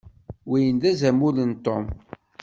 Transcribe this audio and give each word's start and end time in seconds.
Win 0.49 0.75
d 0.81 0.83
azmul 0.91 1.37
n 1.49 1.51
Tom. 1.65 1.85